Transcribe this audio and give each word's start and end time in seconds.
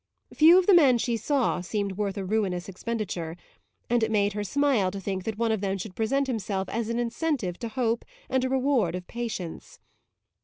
Few 0.33 0.57
of 0.57 0.65
the 0.65 0.73
men 0.73 0.97
she 0.97 1.15
saw 1.15 1.61
seemed 1.61 1.91
worth 1.91 2.17
a 2.17 2.25
ruinous 2.25 2.67
expenditure, 2.67 3.37
and 3.87 4.01
it 4.01 4.09
made 4.09 4.33
her 4.33 4.43
smile 4.43 4.89
to 4.89 4.99
think 4.99 5.25
that 5.25 5.37
one 5.37 5.51
of 5.51 5.61
them 5.61 5.77
should 5.77 5.95
present 5.95 6.25
himself 6.25 6.67
as 6.69 6.89
an 6.89 6.97
incentive 6.97 7.59
to 7.59 7.67
hope 7.67 8.03
and 8.27 8.43
a 8.43 8.49
reward 8.49 8.95
of 8.95 9.05
patience. 9.05 9.77